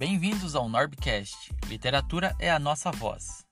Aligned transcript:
Bem-vindos 0.00 0.54
ao 0.54 0.66
Norbcast. 0.66 1.54
Literatura 1.68 2.34
é 2.38 2.50
a 2.50 2.58
nossa 2.58 2.90
voz. 2.90 3.44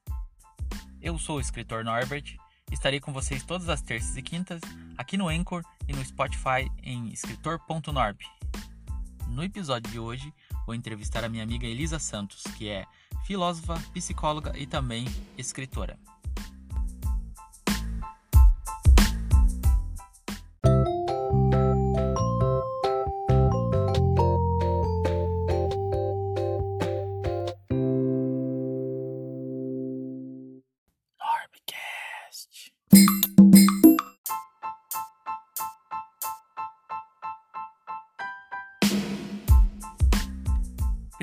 Eu 0.99 1.19
sou 1.19 1.37
o 1.37 1.41
escritor 1.43 1.85
Norbert. 1.85 2.39
Estarei 2.73 3.01
com 3.01 3.13
vocês 3.13 3.45
todas 3.45 3.69
as 3.69 3.83
terças 3.83 4.17
e 4.17 4.23
quintas 4.23 4.63
aqui 4.97 5.19
no 5.19 5.29
Anchor 5.29 5.63
e 5.87 5.93
no 5.93 6.03
Spotify 6.03 6.67
em 6.83 7.13
escritor.norb. 7.13 8.17
No 9.29 9.45
episódio 9.45 9.93
de 9.93 9.99
hoje, 9.99 10.33
vou 10.65 10.75
entrevistar 10.75 11.23
a 11.23 11.29
minha 11.29 11.43
amiga 11.43 11.67
Elisa 11.67 11.99
Santos, 11.99 12.43
que 12.57 12.71
é 12.71 12.87
filósofa, 13.27 13.75
psicóloga 13.93 14.59
e 14.59 14.67
também 14.67 15.05
escritora. 15.37 15.99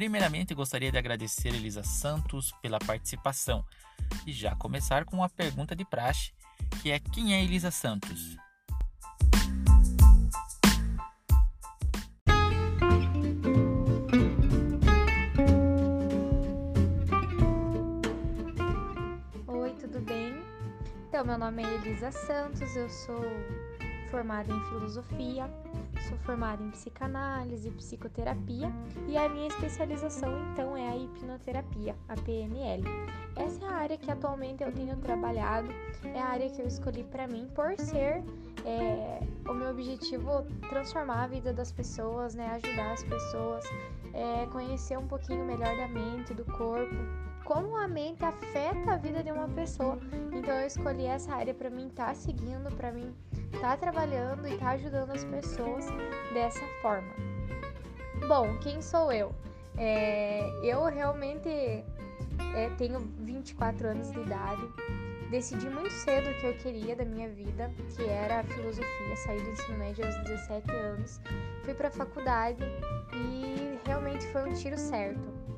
Primeiramente, 0.05 0.54
gostaria 0.54 0.91
de 0.91 1.00
agradecer 1.00 1.48
Elisa 1.48 1.82
Santos 1.82 2.52
pela 2.62 2.77
participação 2.77 3.66
e 4.23 4.31
já 4.31 4.55
começar 4.55 5.04
com 5.04 5.16
uma 5.16 5.28
pergunta 5.28 5.76
de 5.76 5.84
praxe, 5.84 6.31
que 6.84 6.91
é 6.91 7.00
quem 7.00 7.34
é 7.34 7.44
Elisa 7.44 7.72
Santos? 7.72 8.38
Oi, 19.47 19.73
tudo 19.80 20.00
bem? 20.02 20.36
Então, 21.09 21.25
meu 21.25 21.40
nome 21.40 21.64
é 21.64 21.73
Elisa 21.78 22.12
Santos, 22.12 22.75
eu 22.75 22.88
sou 22.92 23.25
formada 24.12 24.53
em 24.53 24.64
filosofia, 24.66 25.50
sou 26.08 26.17
formada 26.20 26.61
em 26.64 26.70
psicanálise 26.70 27.67
e 27.67 27.72
psicoterapia 27.72 28.72
e 29.08 29.17
a 29.17 29.28
minha 29.28 29.48
especialização 29.48 30.31
então 30.52 30.78
é 30.78 30.88
a 30.88 30.95
hipnoterapia, 30.95 31.95
a 32.08 32.16
PNL. 32.16 32.84
Essa 33.36 33.66
é 33.66 33.67
a 33.67 33.72
área 33.72 33.97
que 33.97 34.09
atualmente 34.09 34.64
eu 34.64 34.72
tenho 34.72 34.95
trabalhado, 34.97 35.67
é 36.03 36.20
a 36.20 36.28
área 36.28 36.50
que 36.50 36.62
eu 36.62 36.67
escolhi 36.67 37.03
para 37.03 37.28
mim 37.28 37.50
por 37.56 37.75
ser 37.78 38.23
é, 38.66 39.20
o 39.50 39.53
meu 39.53 39.70
objetivo 39.72 40.45
transformar 40.70 41.23
a 41.23 41.28
vida 41.28 41.53
das 41.53 41.72
pessoas, 41.72 42.36
né, 42.36 42.47
ajudar 42.64 42.94
as 42.94 43.03
pessoas, 43.03 43.66
é, 44.14 44.45
conhecer 44.52 44.97
um 44.97 45.08
pouquinho 45.08 45.44
melhor 45.44 45.75
da 45.75 45.88
mente, 45.88 46.34
do 46.34 46.45
corpo, 46.45 46.95
como 47.45 47.77
a 47.77 47.88
mente 47.88 48.25
afeta 48.25 48.93
a 48.93 48.97
vida 48.97 49.23
de 49.23 49.31
uma 49.31 49.47
pessoa. 49.47 49.97
Então 50.33 50.53
eu 50.55 50.67
escolhi 50.67 51.05
essa 51.05 51.33
área 51.33 51.53
para 51.53 51.69
mim 51.69 51.88
estar 51.88 52.07
tá 52.07 52.15
seguindo, 52.15 52.75
para 52.75 52.91
mim 52.91 53.15
tá 53.61 53.77
trabalhando 53.77 54.47
e 54.47 54.57
tá 54.57 54.71
ajudando 54.71 55.11
as 55.11 55.23
pessoas 55.23 55.85
dessa 56.33 56.66
forma. 56.81 57.07
Bom, 58.27 58.57
quem 58.59 58.81
sou 58.81 59.11
eu? 59.11 59.31
É, 59.77 60.49
eu 60.63 60.83
realmente 60.85 61.47
é, 61.49 62.69
tenho 62.77 62.99
24 63.19 63.89
anos 63.89 64.11
de 64.11 64.19
idade. 64.19 64.61
Decidi 65.29 65.69
muito 65.69 65.91
cedo 65.91 66.29
o 66.29 66.39
que 66.39 66.45
eu 66.47 66.57
queria 66.57 66.95
da 66.95 67.05
minha 67.05 67.29
vida, 67.29 67.71
que 67.95 68.03
era 68.03 68.39
a 68.39 68.43
filosofia. 68.43 69.16
Saí 69.17 69.39
do 69.41 69.51
ensino 69.51 69.77
médio 69.77 70.05
aos 70.05 70.16
17 70.23 70.71
anos, 70.71 71.21
fui 71.63 71.73
para 71.73 71.89
a 71.89 71.91
faculdade 71.91 72.63
e 73.13 73.79
realmente 73.85 74.25
foi 74.27 74.49
um 74.49 74.53
tiro 74.53 74.77
certo. 74.77 75.55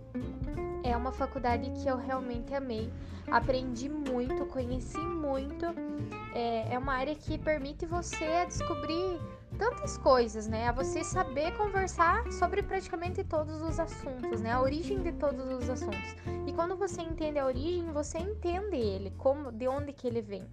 É 0.88 0.96
uma 0.96 1.12
faculdade 1.12 1.70
que 1.72 1.88
eu 1.88 1.98
realmente 1.98 2.54
amei, 2.54 2.92
aprendi 3.30 3.90
muito, 3.90 4.46
conheci 4.46 4.98
muito 4.98 5.66
é, 6.34 6.74
é 6.74 6.78
uma 6.78 6.94
área 6.94 7.16
que 7.16 7.38
permite 7.38 7.86
você 7.86 8.46
descobrir 8.46 9.20
tantas 9.58 9.98
coisas, 9.98 10.48
né? 10.48 10.68
A 10.68 10.72
você 10.72 11.04
saber 11.04 11.58
conversar 11.58 12.32
sobre 12.32 12.62
praticamente 12.62 13.24
todos 13.24 13.62
os 13.62 13.80
assuntos, 13.80 14.40
né? 14.40 14.52
A 14.52 14.62
origem 14.62 15.02
de 15.02 15.12
todos 15.14 15.46
os 15.52 15.70
assuntos. 15.70 16.16
E 16.46 16.54
quando 16.54 16.76
você 16.76 17.02
entende 17.02 17.40
a 17.40 17.46
origem, 17.46 17.92
você 17.92 18.20
entende 18.20 18.76
ele, 18.76 19.12
como, 19.18 19.52
de 19.52 19.68
onde 19.68 19.94
que 19.94 20.06
ele 20.06 20.22
vem. 20.22 20.46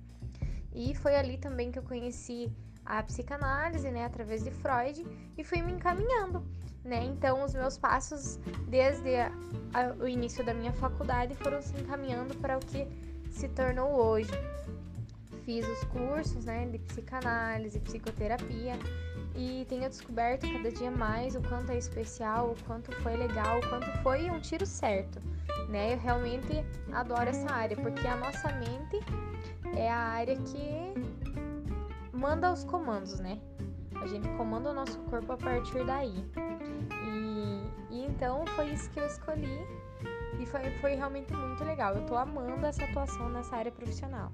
E 0.73 0.94
foi 0.94 1.15
ali 1.17 1.37
também 1.37 1.71
que 1.71 1.78
eu 1.78 1.83
conheci 1.83 2.50
a 2.84 3.03
psicanálise, 3.03 3.91
né, 3.91 4.05
através 4.05 4.45
de 4.45 4.50
Freud, 4.50 5.06
e 5.37 5.45
fui 5.45 5.62
me 5.62 5.72
encaminhando, 5.72 6.45
né? 6.84 7.05
Então, 7.05 7.43
os 7.45 7.55
meus 7.55 7.78
passos 7.78 8.39
desde 8.69 9.17
a, 9.17 9.33
a, 9.72 9.95
o 10.03 10.09
início 10.09 10.45
da 10.45 10.53
minha 10.53 10.72
faculdade 10.72 11.34
foram 11.34 11.62
se 11.62 11.77
encaminhando 11.77 12.34
para 12.37 12.56
o 12.56 12.61
que 12.61 12.87
se 13.31 13.49
tornou 13.49 13.91
hoje 13.91 14.33
fiz 15.44 15.67
os 15.69 15.84
cursos 15.84 16.44
né, 16.44 16.67
de 16.67 16.78
psicanálise, 16.78 17.78
psicoterapia 17.81 18.78
e 19.37 19.67
tenho 19.69 19.89
descoberto 19.89 20.50
cada 20.50 20.71
dia 20.71 20.91
mais 20.91 21.34
o 21.34 21.43
quanto 21.43 21.71
é 21.71 21.78
especial, 21.78 22.53
o 22.53 22.65
quanto 22.65 22.93
foi 23.03 23.17
legal, 23.17 23.59
o 23.59 23.69
quanto 23.69 23.87
foi 24.03 24.31
um 24.31 24.41
tiro 24.41 24.65
certo. 24.65 25.21
Né? 25.69 25.94
Eu 25.94 25.99
realmente 25.99 26.65
adoro 26.93 27.28
essa 27.28 27.50
área, 27.53 27.77
porque 27.77 28.06
a 28.06 28.17
nossa 28.17 28.49
mente 28.53 29.00
é 29.77 29.91
a 29.91 29.99
área 29.99 30.37
que 30.37 30.94
manda 32.25 32.51
os 32.51 32.65
comandos, 32.65 33.21
né? 33.21 33.39
A 34.01 34.07
gente 34.07 34.27
comanda 34.39 34.71
o 34.71 34.73
nosso 34.73 34.99
corpo 35.11 35.31
a 35.33 35.37
partir 35.37 35.85
daí. 35.85 36.25
E, 37.05 37.95
e 37.95 38.07
então 38.07 38.47
foi 38.57 38.71
isso 38.71 38.89
que 38.93 38.99
eu 38.99 39.05
escolhi 39.05 39.61
e 40.41 40.47
foi, 40.47 40.71
foi 40.81 40.95
realmente 40.95 41.35
muito 41.35 41.62
legal. 41.62 41.95
Eu 41.95 42.07
tô 42.07 42.17
amando 42.17 42.65
essa 42.65 42.83
atuação 42.83 43.29
nessa 43.29 43.55
área 43.57 43.71
profissional. 43.71 44.33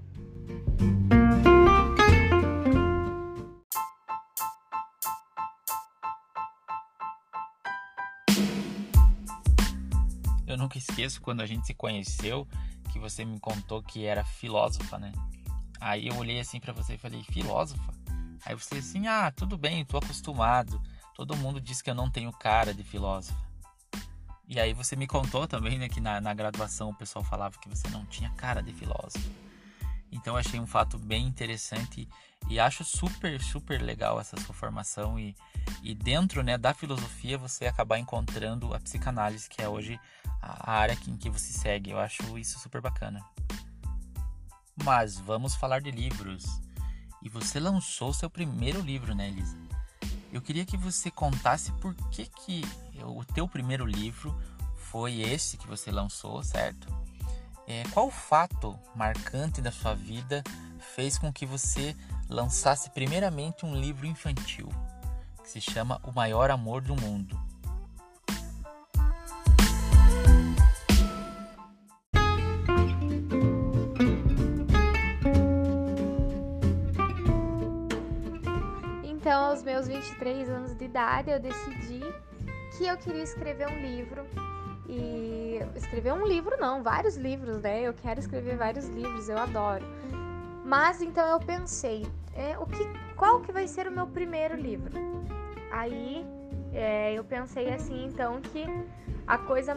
Eu 10.46 10.56
nunca 10.56 10.78
esqueço 10.78 11.20
quando 11.20 11.40
a 11.40 11.46
gente 11.46 11.66
se 11.66 11.74
conheceu 11.74 12.46
que 12.92 13.00
você 13.00 13.24
me 13.24 13.40
contou 13.40 13.82
que 13.82 14.06
era 14.06 14.22
filósofa, 14.22 14.96
né? 14.96 15.10
Aí 15.80 16.08
eu 16.08 16.16
olhei 16.16 16.40
assim 16.40 16.60
para 16.60 16.72
você 16.72 16.94
e 16.94 16.98
falei: 16.98 17.22
"Filósofa?" 17.24 17.94
Aí 18.44 18.54
você 18.54 18.76
assim: 18.76 19.06
"Ah, 19.06 19.30
tudo 19.30 19.56
bem, 19.56 19.84
tô 19.84 19.96
acostumado. 19.96 20.80
Todo 21.14 21.36
mundo 21.36 21.60
diz 21.60 21.82
que 21.82 21.90
eu 21.90 21.94
não 21.94 22.10
tenho 22.10 22.32
cara 22.32 22.74
de 22.74 22.82
filósofa." 22.84 23.50
E 24.46 24.58
aí 24.58 24.74
você 24.74 24.96
me 24.96 25.06
contou 25.06 25.46
também, 25.46 25.78
né, 25.78 25.88
que 25.88 26.00
na, 26.00 26.20
na 26.20 26.34
graduação 26.34 26.90
o 26.90 26.94
pessoal 26.94 27.24
falava 27.24 27.56
que 27.58 27.68
você 27.68 27.88
não 27.88 28.04
tinha 28.06 28.30
cara 28.30 28.60
de 28.60 28.72
filósofo. 28.72 29.30
Então 30.10 30.36
achei 30.36 30.58
um 30.58 30.66
fato 30.66 30.98
bem 30.98 31.24
interessante 31.24 32.08
e 32.48 32.58
acho 32.58 32.82
super, 32.82 33.40
super 33.40 33.80
legal 33.80 34.18
essa 34.20 34.36
sua 34.40 34.52
formação 34.52 35.18
e, 35.20 35.36
e 35.84 35.94
dentro 35.94 36.42
né, 36.42 36.58
da 36.58 36.74
filosofia 36.74 37.38
você 37.38 37.66
acabar 37.66 37.98
encontrando 37.98 38.74
a 38.74 38.80
psicanálise, 38.80 39.48
que 39.48 39.62
é 39.62 39.68
hoje 39.68 40.00
a 40.42 40.72
área 40.72 40.98
em 41.06 41.16
que 41.16 41.30
você 41.30 41.52
segue. 41.52 41.90
Eu 41.90 42.00
acho 42.00 42.36
isso 42.36 42.58
super 42.58 42.80
bacana. 42.80 43.24
Mas 44.84 45.18
vamos 45.18 45.54
falar 45.54 45.80
de 45.80 45.90
livros. 45.90 46.44
E 47.22 47.28
você 47.28 47.60
lançou 47.60 48.12
seu 48.12 48.30
primeiro 48.30 48.80
livro, 48.80 49.14
né, 49.14 49.28
Elisa? 49.28 49.56
Eu 50.32 50.40
queria 50.40 50.64
que 50.64 50.76
você 50.76 51.10
contasse 51.10 51.72
por 51.72 51.94
que, 52.10 52.26
que 52.26 52.62
o 53.04 53.24
teu 53.24 53.48
primeiro 53.48 53.84
livro 53.84 54.36
foi 54.76 55.20
esse 55.20 55.56
que 55.56 55.66
você 55.66 55.90
lançou, 55.90 56.42
certo? 56.42 56.88
É, 57.66 57.84
qual 57.92 58.10
fato 58.10 58.78
marcante 58.94 59.60
da 59.60 59.70
sua 59.70 59.94
vida 59.94 60.42
fez 60.94 61.18
com 61.18 61.32
que 61.32 61.46
você 61.46 61.96
lançasse 62.28 62.90
primeiramente 62.90 63.66
um 63.66 63.74
livro 63.74 64.06
infantil 64.06 64.68
que 65.42 65.48
se 65.48 65.60
chama 65.60 66.00
O 66.02 66.12
Maior 66.12 66.50
Amor 66.50 66.80
do 66.80 66.96
Mundo? 66.96 67.49
23 80.00 80.48
anos 80.48 80.74
de 80.74 80.84
idade, 80.84 81.30
eu 81.30 81.38
decidi 81.38 82.00
que 82.76 82.86
eu 82.86 82.96
queria 82.96 83.22
escrever 83.22 83.68
um 83.68 83.80
livro 83.80 84.24
e 84.88 85.58
escrever 85.76 86.12
um 86.14 86.26
livro 86.26 86.56
não, 86.58 86.82
vários 86.82 87.16
livros, 87.16 87.58
né? 87.58 87.82
Eu 87.82 87.92
quero 87.92 88.18
escrever 88.18 88.56
vários 88.56 88.88
livros, 88.88 89.28
eu 89.28 89.38
adoro. 89.38 89.84
Mas 90.64 91.02
então 91.02 91.26
eu 91.26 91.38
pensei, 91.38 92.06
é, 92.34 92.58
o 92.58 92.64
que, 92.66 92.84
qual 93.14 93.40
que 93.40 93.52
vai 93.52 93.68
ser 93.68 93.86
o 93.88 93.92
meu 93.92 94.06
primeiro 94.06 94.56
livro? 94.56 94.92
Aí 95.70 96.24
é, 96.72 97.12
eu 97.12 97.22
pensei 97.22 97.70
assim, 97.72 98.06
então 98.06 98.40
que 98.40 98.64
a 99.26 99.36
coisa 99.36 99.76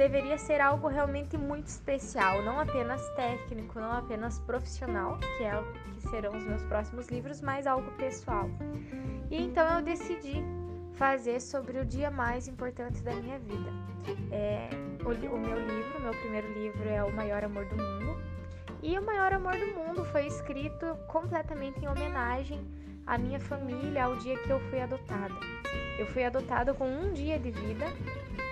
deveria 0.00 0.38
ser 0.38 0.62
algo 0.62 0.88
realmente 0.88 1.36
muito 1.36 1.66
especial, 1.66 2.42
não 2.42 2.58
apenas 2.58 3.06
técnico, 3.10 3.78
não 3.78 3.92
apenas 3.92 4.38
profissional, 4.38 5.18
que 5.36 5.44
é 5.44 5.54
o 5.60 5.62
que 5.92 6.08
serão 6.08 6.34
os 6.34 6.42
meus 6.42 6.62
próximos 6.62 7.06
livros, 7.08 7.42
mas 7.42 7.66
algo 7.66 7.90
pessoal. 7.98 8.48
E 9.30 9.36
então 9.36 9.62
eu 9.76 9.82
decidi 9.82 10.42
fazer 10.94 11.38
sobre 11.38 11.78
o 11.78 11.84
dia 11.84 12.10
mais 12.10 12.48
importante 12.48 13.02
da 13.02 13.14
minha 13.14 13.38
vida. 13.40 13.70
É, 14.32 14.70
o, 15.04 15.10
o 15.10 15.38
meu 15.38 15.58
livro, 15.58 16.00
meu 16.00 16.12
primeiro 16.12 16.50
livro 16.54 16.88
é 16.88 17.04
O 17.04 17.12
Maior 17.12 17.44
Amor 17.44 17.66
do 17.66 17.76
Mundo. 17.76 18.22
E 18.82 18.98
O 18.98 19.04
Maior 19.04 19.34
Amor 19.34 19.52
do 19.52 19.66
Mundo 19.74 20.06
foi 20.06 20.26
escrito 20.26 20.96
completamente 21.08 21.84
em 21.84 21.88
homenagem 21.88 22.58
à 23.10 23.18
minha 23.18 23.40
família, 23.40 24.04
ao 24.04 24.14
dia 24.16 24.38
que 24.38 24.48
eu 24.48 24.60
fui 24.70 24.80
adotada. 24.80 25.34
Eu 25.98 26.06
fui 26.06 26.24
adotada 26.24 26.72
com 26.72 26.88
um 26.88 27.12
dia 27.12 27.40
de 27.40 27.50
vida, 27.50 27.86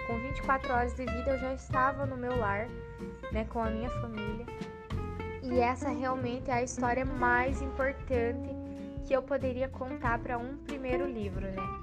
com 0.08 0.18
24 0.18 0.72
horas 0.72 0.94
de 0.96 1.04
vida 1.04 1.30
eu 1.30 1.38
já 1.38 1.54
estava 1.54 2.04
no 2.04 2.16
meu 2.16 2.36
lar, 2.36 2.66
né, 3.30 3.44
com 3.44 3.60
a 3.60 3.70
minha 3.70 3.88
família. 3.88 4.44
E 5.44 5.60
essa 5.60 5.90
realmente 5.90 6.50
é 6.50 6.54
a 6.54 6.62
história 6.64 7.04
mais 7.04 7.62
importante 7.62 8.50
que 9.06 9.14
eu 9.14 9.22
poderia 9.22 9.68
contar 9.68 10.18
para 10.18 10.36
um 10.36 10.56
primeiro 10.56 11.06
livro, 11.06 11.46
né? 11.46 11.78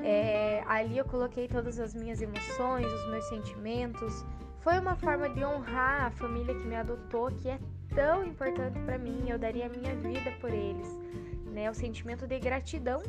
É, 0.00 0.64
ali 0.66 0.98
eu 0.98 1.04
coloquei 1.04 1.46
todas 1.46 1.78
as 1.78 1.94
minhas 1.94 2.20
emoções, 2.20 2.86
os 2.86 3.10
meus 3.10 3.28
sentimentos. 3.28 4.26
Foi 4.60 4.76
uma 4.78 4.96
forma 4.96 5.28
de 5.28 5.44
honrar 5.44 6.06
a 6.06 6.10
família 6.10 6.52
que 6.52 6.66
me 6.66 6.74
adotou, 6.74 7.30
que 7.30 7.48
é 7.48 7.58
tão 7.94 8.24
importante 8.24 8.78
para 8.80 8.98
mim. 8.98 9.28
Eu 9.28 9.38
daria 9.38 9.66
a 9.66 9.68
minha 9.68 9.94
vida 9.94 10.32
por 10.40 10.52
eles. 10.52 10.98
Né? 11.58 11.68
O 11.68 11.74
sentimento 11.74 12.24
de 12.24 12.38
gratidão, 12.38 13.02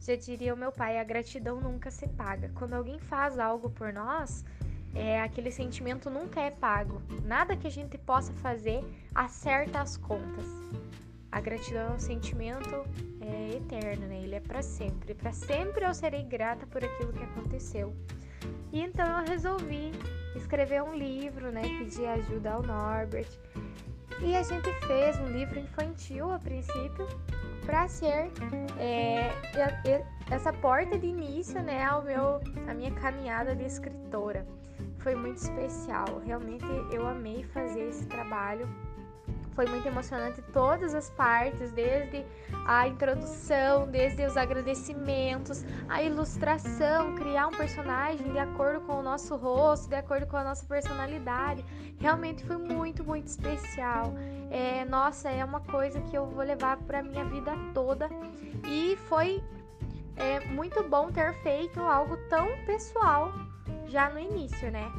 já 0.00 0.16
diria 0.16 0.52
o 0.52 0.56
meu 0.56 0.72
pai, 0.72 0.98
a 0.98 1.04
gratidão 1.04 1.60
nunca 1.60 1.88
se 1.88 2.08
paga. 2.08 2.50
Quando 2.56 2.74
alguém 2.74 2.98
faz 2.98 3.38
algo 3.38 3.70
por 3.70 3.92
nós, 3.92 4.44
é, 4.92 5.22
aquele 5.22 5.52
sentimento 5.52 6.10
nunca 6.10 6.40
é 6.40 6.50
pago. 6.50 7.00
Nada 7.24 7.56
que 7.56 7.68
a 7.68 7.70
gente 7.70 7.96
possa 7.96 8.32
fazer 8.32 8.84
acerta 9.14 9.80
as 9.80 9.96
contas. 9.96 10.44
A 11.30 11.40
gratidão 11.40 11.92
é 11.92 11.94
um 11.94 11.98
sentimento 12.00 12.84
é, 13.20 13.56
eterno, 13.56 14.08
né? 14.08 14.20
Ele 14.20 14.34
é 14.34 14.40
para 14.40 14.62
sempre. 14.62 15.14
Para 15.14 15.32
sempre 15.32 15.84
eu 15.84 15.94
serei 15.94 16.24
grata 16.24 16.66
por 16.66 16.84
aquilo 16.84 17.12
que 17.12 17.22
aconteceu. 17.22 17.94
E 18.72 18.80
então 18.80 19.06
eu 19.20 19.24
resolvi 19.24 19.92
escrever 20.34 20.82
um 20.82 20.92
livro, 20.92 21.52
né? 21.52 21.62
Pedir 21.78 22.06
ajuda 22.06 22.50
ao 22.50 22.62
Norbert. 22.64 23.30
E 24.20 24.34
a 24.34 24.42
gente 24.42 24.70
fez 24.88 25.18
um 25.20 25.28
livro 25.28 25.58
infantil 25.60 26.32
a 26.32 26.38
princípio 26.40 27.06
para 27.64 27.88
ser 27.88 28.30
é, 28.78 29.30
essa 30.30 30.52
porta 30.52 30.98
de 30.98 31.06
início, 31.06 31.62
né, 31.62 31.84
ao 31.84 32.02
meu, 32.02 32.40
a 32.68 32.74
minha 32.74 32.92
caminhada 32.92 33.54
de 33.54 33.64
escritora. 33.64 34.46
Foi 34.98 35.14
muito 35.14 35.38
especial. 35.38 36.22
Realmente 36.24 36.66
eu 36.92 37.06
amei 37.06 37.42
fazer 37.42 37.88
esse 37.88 38.06
trabalho 38.06 38.68
foi 39.54 39.66
muito 39.66 39.86
emocionante 39.86 40.40
todas 40.52 40.94
as 40.94 41.10
partes, 41.10 41.70
desde 41.72 42.24
a 42.66 42.88
introdução, 42.88 43.86
desde 43.90 44.24
os 44.24 44.36
agradecimentos, 44.36 45.64
a 45.88 46.02
ilustração, 46.02 47.14
criar 47.14 47.48
um 47.48 47.52
personagem 47.52 48.32
de 48.32 48.38
acordo 48.38 48.80
com 48.82 49.00
o 49.00 49.02
nosso 49.02 49.36
rosto, 49.36 49.88
de 49.88 49.96
acordo 49.96 50.26
com 50.26 50.36
a 50.36 50.44
nossa 50.44 50.64
personalidade. 50.66 51.64
Realmente 51.98 52.44
foi 52.44 52.56
muito, 52.56 53.04
muito 53.04 53.26
especial. 53.26 54.14
É, 54.50 54.84
nossa, 54.84 55.30
é 55.30 55.44
uma 55.44 55.60
coisa 55.60 56.00
que 56.02 56.16
eu 56.16 56.26
vou 56.26 56.44
levar 56.44 56.76
para 56.78 57.02
minha 57.02 57.24
vida 57.24 57.52
toda 57.72 58.08
e 58.66 58.96
foi 59.08 59.42
é, 60.16 60.40
muito 60.40 60.82
bom 60.82 61.10
ter 61.10 61.32
feito 61.42 61.80
algo 61.80 62.16
tão 62.28 62.46
pessoal 62.64 63.32
já 63.86 64.10
no 64.10 64.18
início, 64.18 64.70
né? 64.70 64.90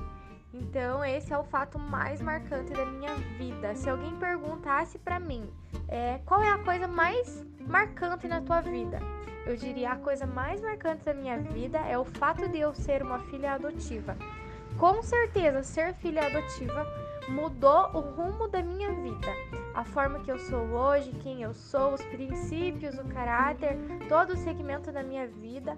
Então, 0.54 1.04
esse 1.04 1.34
é 1.34 1.38
o 1.38 1.44
fato 1.44 1.80
mais 1.80 2.22
marcante 2.22 2.72
da 2.72 2.86
minha 2.86 3.16
vida. 3.38 3.74
Se 3.74 3.90
alguém 3.90 4.16
perguntasse 4.18 5.00
para 5.00 5.20
mim 5.20 5.50
é, 5.88 6.20
qual 6.26 6.44
é 6.44 6.52
a 6.52 6.60
coisa 6.60 6.88
mais 6.88 7.44
marcante 7.60 8.28
na 8.28 8.40
tua 8.40 8.62
vida, 8.62 9.00
eu 9.48 9.58
diria 9.58 9.92
a 9.92 9.96
coisa 9.96 10.28
mais 10.28 10.62
marcante 10.62 11.04
da 11.04 11.14
minha 11.14 11.40
vida 11.40 11.80
é 11.80 11.98
o 11.98 12.06
fato 12.06 12.48
de 12.48 12.60
eu 12.60 12.74
ser 12.74 13.02
uma 13.02 13.20
filha 13.20 13.54
adotiva. 13.54 14.16
Com 14.78 15.02
certeza, 15.02 15.64
ser 15.64 15.94
filha 15.96 16.26
adotiva 16.28 16.86
mudou 17.28 17.90
o 17.94 18.00
rumo 18.00 18.48
da 18.48 18.62
minha 18.62 18.92
vida. 18.94 19.28
A 19.74 19.84
forma 19.84 20.20
que 20.20 20.32
eu 20.32 20.38
sou 20.38 20.60
hoje, 20.60 21.12
quem 21.24 21.42
eu 21.42 21.54
sou, 21.54 21.94
os 21.94 22.06
princípios, 22.06 22.98
o 23.00 23.06
caráter, 23.06 23.78
todo 24.08 24.34
o 24.34 24.38
segmento 24.38 24.92
da 24.92 25.02
minha 25.02 25.28
vida 25.28 25.78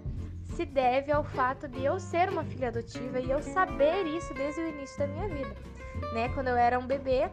se 0.56 0.64
deve 0.64 1.12
ao 1.12 1.22
fato 1.22 1.68
de 1.68 1.84
eu 1.84 2.00
ser 2.00 2.30
uma 2.30 2.42
filha 2.42 2.68
adotiva 2.68 3.20
e 3.20 3.30
eu 3.30 3.42
saber 3.42 4.06
isso 4.06 4.32
desde 4.32 4.62
o 4.62 4.68
início 4.68 4.98
da 4.98 5.06
minha 5.06 5.28
vida. 5.28 5.54
Né? 6.14 6.30
Quando 6.30 6.48
eu 6.48 6.56
era 6.56 6.78
um 6.78 6.86
bebê, 6.86 7.28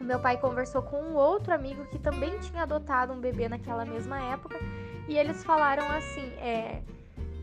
meu 0.00 0.18
pai 0.18 0.38
conversou 0.38 0.80
com 0.80 0.96
um 0.96 1.14
outro 1.14 1.52
amigo 1.52 1.84
que 1.86 1.98
também 1.98 2.38
tinha 2.38 2.62
adotado 2.62 3.12
um 3.12 3.20
bebê 3.20 3.50
naquela 3.50 3.84
mesma 3.84 4.18
época 4.32 4.58
e 5.06 5.18
eles 5.18 5.44
falaram 5.44 5.84
assim: 5.90 6.26
é, 6.38 6.80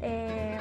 é, 0.06 0.60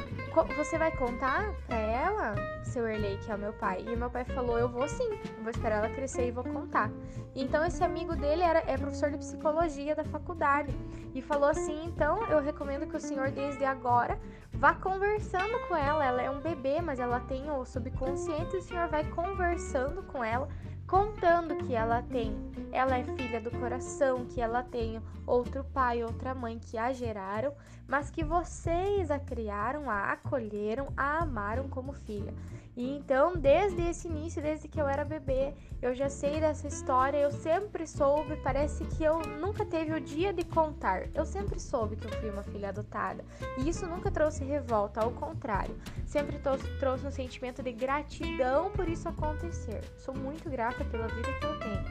você 0.56 0.78
vai 0.78 0.90
contar 0.90 1.52
pra 1.66 1.76
ela, 1.76 2.34
seu 2.64 2.88
Erley, 2.88 3.18
que 3.18 3.30
é 3.30 3.34
o 3.34 3.38
meu 3.38 3.52
pai? 3.52 3.84
E 3.86 3.94
meu 3.94 4.08
pai 4.08 4.24
falou, 4.24 4.58
eu 4.58 4.68
vou 4.68 4.88
sim, 4.88 5.10
vou 5.42 5.50
esperar 5.50 5.84
ela 5.84 5.94
crescer 5.94 6.28
e 6.28 6.30
vou 6.30 6.42
contar. 6.42 6.90
Então 7.34 7.62
esse 7.64 7.84
amigo 7.84 8.16
dele 8.16 8.42
era, 8.42 8.60
é 8.66 8.78
professor 8.78 9.10
de 9.10 9.18
psicologia 9.18 9.94
da 9.94 10.04
faculdade 10.04 10.74
e 11.14 11.20
falou 11.20 11.50
assim, 11.50 11.84
então 11.84 12.26
eu 12.28 12.40
recomendo 12.40 12.86
que 12.86 12.96
o 12.96 13.00
senhor 13.00 13.30
desde 13.30 13.66
agora 13.66 14.18
vá 14.52 14.74
conversando 14.74 15.68
com 15.68 15.76
ela. 15.76 16.02
Ela 16.02 16.22
é 16.22 16.30
um 16.30 16.40
bebê, 16.40 16.80
mas 16.80 16.98
ela 16.98 17.20
tem 17.20 17.50
o 17.50 17.66
subconsciente 17.66 18.56
e 18.56 18.60
o 18.60 18.62
senhor 18.62 18.88
vai 18.88 19.04
conversando 19.10 20.02
com 20.04 20.24
ela 20.24 20.48
contando 20.94 21.56
que 21.56 21.74
ela 21.74 22.02
tem, 22.02 22.32
ela 22.70 22.96
é 22.96 23.02
filha 23.02 23.40
do 23.40 23.50
coração, 23.50 24.26
que 24.26 24.40
ela 24.40 24.62
tem 24.62 25.02
outro 25.26 25.64
pai, 25.64 26.04
outra 26.04 26.32
mãe 26.36 26.56
que 26.56 26.78
a 26.78 26.92
geraram, 26.92 27.52
mas 27.88 28.10
que 28.10 28.22
vocês 28.22 29.10
a 29.10 29.18
criaram, 29.18 29.90
a 29.90 30.12
acolheram, 30.12 30.92
a 30.96 31.18
amaram 31.18 31.68
como 31.68 31.92
filha. 31.92 32.32
E 32.76 32.96
então, 32.96 33.36
desde 33.36 33.82
esse 33.82 34.08
início, 34.08 34.42
desde 34.42 34.66
que 34.66 34.80
eu 34.80 34.88
era 34.88 35.04
bebê, 35.04 35.54
eu 35.80 35.94
já 35.94 36.08
sei 36.08 36.40
dessa 36.40 36.66
história, 36.66 37.18
eu 37.18 37.30
sempre 37.30 37.86
soube, 37.86 38.36
parece 38.42 38.84
que 38.84 39.04
eu 39.04 39.20
nunca 39.40 39.64
teve 39.64 39.92
o 39.92 40.00
dia 40.00 40.32
de 40.32 40.44
contar. 40.44 41.08
Eu 41.14 41.24
sempre 41.24 41.60
soube 41.60 41.94
que 41.94 42.06
eu 42.06 42.20
fui 42.20 42.30
uma 42.30 42.42
filha 42.42 42.70
adotada. 42.70 43.24
E 43.58 43.68
isso 43.68 43.86
nunca 43.86 44.10
trouxe 44.10 44.44
revolta, 44.44 45.00
ao 45.00 45.12
contrário. 45.12 45.76
Sempre 46.04 46.40
trouxe 46.80 47.06
um 47.06 47.12
sentimento 47.12 47.62
de 47.62 47.70
gratidão 47.70 48.70
por 48.72 48.88
isso 48.88 49.08
acontecer. 49.08 49.84
Sou 49.96 50.14
muito 50.14 50.50
grata 50.50 50.83
pela 50.84 51.08
vida 51.08 51.32
que 51.32 51.44
eu 51.44 51.58
tenho. 51.58 51.84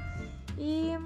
E 0.58 0.98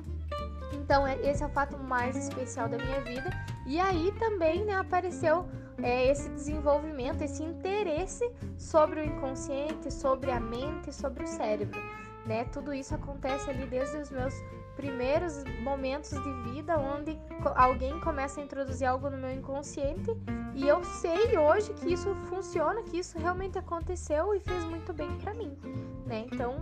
então, 0.74 1.06
é, 1.07 1.16
esse 1.22 1.44
é 1.44 1.45
o 1.45 1.50
fato 1.50 1.78
mais 1.78 2.16
especial 2.16 2.68
da 2.68 2.78
minha 2.78 3.01
vida. 3.01 3.30
E 3.66 3.80
aí 3.80 4.13
também 4.19 4.63
né, 4.66 4.75
apareceu 4.75 5.46
é, 5.82 6.08
esse 6.10 6.29
desenvolvimento, 6.29 7.22
esse 7.22 7.44
interesse 7.44 8.29
sobre 8.58 9.01
o 9.01 9.03
inconsciente, 9.03 9.91
sobre 9.94 10.32
a 10.32 10.39
mente, 10.39 10.94
sobre 10.94 11.24
o 11.24 11.27
cérebro. 11.27 11.79
Né? 12.25 12.46
Tudo 12.46 12.74
isso 12.74 12.94
acontece 12.94 13.50
ali 13.50 13.65
desde 13.65 13.98
os 13.98 14.12
meus 14.12 14.34
primeiros 14.75 15.44
momentos 15.63 16.12
de 16.12 16.51
vida, 16.51 16.77
onde 16.77 17.17
alguém 17.56 18.00
começa 18.01 18.39
a 18.39 18.44
introduzir 18.44 18.88
algo 18.88 19.10
no 19.10 19.17
meu 19.17 19.32
inconsciente 19.32 20.15
e 20.53 20.67
eu 20.67 20.84
sei 20.84 21.38
hoje 21.38 21.74
que 21.74 21.94
isso 21.94 22.13
funciona, 22.29 22.84
que 22.84 23.00
isso 23.00 23.17
realmente 23.17 23.58
aconteceu 23.58 24.36
e 24.36 24.39
fez 24.39 24.63
muito 24.65 24.94
bem 24.94 25.10
para 25.17 25.34
mim, 25.34 25.58
né? 26.06 26.25
Então, 26.32 26.60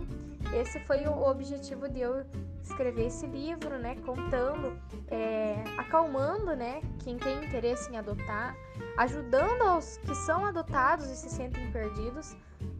esse 0.54 0.78
foi 0.80 1.06
o 1.06 1.22
objetivo 1.28 1.88
de 1.88 2.00
eu 2.00 2.24
escrever 2.62 3.06
esse 3.06 3.26
livro, 3.26 3.78
né? 3.78 3.96
Contando, 4.04 4.78
é, 5.08 5.62
acalmando, 5.76 6.54
né? 6.54 6.80
Quem 6.98 7.16
tem 7.16 7.44
interesse 7.44 7.90
em 7.90 7.96
adotar, 7.96 8.56
ajudando 8.96 9.62
aos 9.62 9.98
que 9.98 10.14
são 10.14 10.44
adotados 10.44 11.08
e 11.10 11.16
se 11.16 11.30
sentem 11.30 11.70
perdidos. 11.70 12.36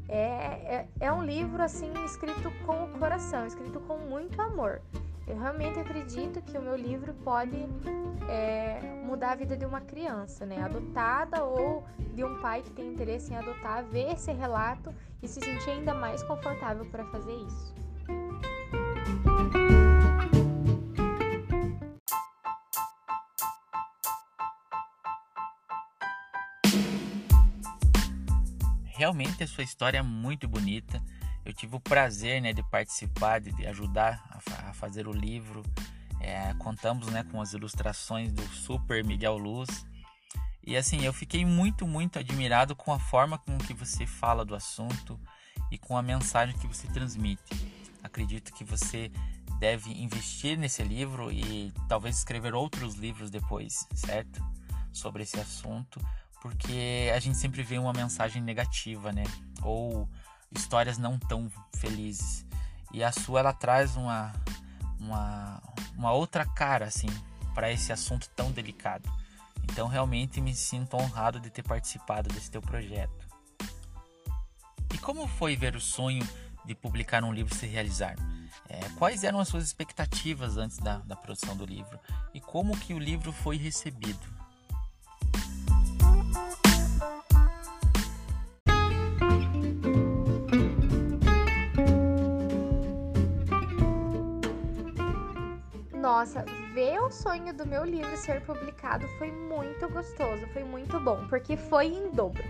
É, 0.09 0.19
é, 0.19 0.89
é 1.01 1.13
um 1.13 1.25
livro 1.25 1.63
assim 1.63 1.93
escrito 2.05 2.51
com 2.65 2.85
o 2.85 2.89
coração, 2.99 3.47
escrito 3.47 3.81
com 3.81 3.99
muito 3.99 4.41
amor. 4.41 4.81
Eu 5.27 5.37
realmente 5.41 5.79
acredito 5.81 6.41
que 6.41 6.57
o 6.57 6.63
meu 6.63 6.77
livro 6.77 7.13
pode 7.25 7.57
é, 8.29 8.79
mudar 9.05 9.33
a 9.33 9.35
vida 9.35 9.57
de 9.57 9.67
uma 9.67 9.81
criança, 9.81 10.47
né? 10.47 10.63
Adotada 10.63 11.43
ou 11.43 11.85
de 12.15 12.23
um 12.23 12.41
pai 12.41 12.63
que 12.63 12.71
tem 12.71 12.93
interesse 12.93 13.33
em 13.33 13.37
adotar, 13.37 13.85
ver 13.85 14.13
esse 14.13 14.31
relato 14.33 14.95
e 15.21 15.27
se 15.27 15.41
sentir 15.41 15.71
ainda 15.71 15.93
mais 15.93 16.23
confortável 16.23 16.87
para 16.87 17.05
fazer 17.07 17.35
isso. 17.35 17.75
Realmente 28.85 29.43
a 29.43 29.47
sua 29.47 29.65
história 29.65 29.99
é 29.99 30.03
muito 30.03 30.47
bonita. 30.49 31.03
Eu 31.47 31.53
tive 31.53 31.77
o 31.77 31.81
prazer 31.81 32.43
né, 32.43 32.53
de 32.53 32.63
participar, 32.65 33.41
de, 33.41 33.53
de 33.53 33.65
ajudar 33.69 34.21
a, 34.29 34.71
a, 34.71 34.75
fazer 34.75 35.07
o 35.07 35.13
livro. 35.13 35.63
É, 36.21 36.53
contamos 36.55 37.07
né, 37.07 37.23
com 37.23 37.41
as 37.41 37.53
ilustrações 37.53 38.33
do 38.33 38.43
Super 38.49 39.05
Miguel 39.05 39.39
Luz. 39.39 39.87
E 40.67 40.77
assim, 40.77 41.05
eu 41.05 41.13
fiquei 41.13 41.47
muito, 41.47 41.87
muito 41.87 42.19
admirado 42.19 42.75
com 42.75 42.93
a 42.93 42.99
forma 42.99 43.39
com 43.39 43.57
que 43.59 43.73
você 43.73 44.05
fala 44.05 44.45
do 44.45 44.57
assunto 44.57 45.17
e 45.71 45.79
com 45.79 45.97
a 45.97 46.03
mensagem 46.03 46.59
que 46.59 46.67
você 46.67 46.89
transmite. 46.89 47.55
Acredito 48.03 48.53
que 48.53 48.65
você 48.65 49.13
deve 49.61 49.93
investir 49.93 50.59
nesse 50.59 50.83
livro 50.83 51.31
e 51.31 51.73
talvez 51.89 52.19
escrever 52.19 52.55
outros 52.55 52.97
livros 52.97 53.31
depois, 53.31 53.87
certo? 53.95 54.45
Sobre 54.93 55.23
esse 55.23 55.39
assunto, 55.39 56.01
porque 56.43 57.13
a 57.15 57.21
gente 57.21 57.39
sempre 57.39 57.63
vê 57.63 57.79
uma 57.79 57.93
mensagem 57.93 58.43
negativa, 58.43 59.13
né? 59.13 59.23
Ou 59.63 60.09
histórias 60.57 60.99
não 60.99 61.19
tão 61.19 61.51
felizes. 61.77 62.45
E 62.93 63.03
a 63.03 63.13
sua 63.13 63.41
ela 63.41 63.53
traz 63.53 63.97
uma 63.97 64.33
uma, 64.99 65.63
uma 65.97 66.13
outra 66.13 66.45
cara 66.45 66.87
assim 66.87 67.09
para 67.55 67.71
esse 67.71 67.93
assunto 67.93 68.29
tão 68.31 68.51
delicado. 68.51 69.11
Então 69.65 69.89
realmente 69.89 70.41
me 70.41 70.55
sinto 70.55 70.97
honrado 70.97 71.41
de 71.41 71.51
ter 71.51 71.63
participado 71.63 72.29
desse 72.29 72.51
teu 72.51 72.63
projeto. 72.63 73.27
E 74.95 74.99
como 74.99 75.27
foi 75.27 75.57
ver 75.57 75.77
o 75.77 75.81
sonho 75.81 76.27
de 76.65 76.75
publicar 76.75 77.23
um 77.25 77.33
livro 77.33 77.55
se 77.55 77.67
realizar? 77.67 78.17
É, 78.69 78.81
quais 78.97 79.23
eram 79.25 79.39
as 79.39 79.49
suas 79.49 79.65
expectativas 79.65 80.57
antes 80.57 80.79
da, 80.79 80.99
da 80.99 81.15
produção 81.15 81.57
do 81.57 81.65
livro? 81.65 81.99
E 82.35 82.41
como 82.41 82.77
que 82.77 82.95
o 82.95 82.99
livro 82.99 83.33
foi 83.33 83.57
recebido? 83.57 84.27
Nossa, 96.17 96.47
ver 96.73 96.99
o 96.99 97.11
sonho 97.11 97.53
do 97.53 97.67
meu 97.67 97.85
livro 97.85 98.17
ser 98.17 98.41
publicado 98.41 99.07
foi 99.19 99.31
muito 99.31 99.87
gostoso, 99.91 100.47
foi 100.51 100.65
muito 100.65 100.99
bom, 100.99 101.27
porque 101.29 101.59
foi 101.59 101.89
em 101.89 102.11
dobro. 102.11 102.43